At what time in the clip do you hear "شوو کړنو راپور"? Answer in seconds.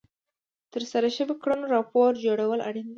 1.17-2.11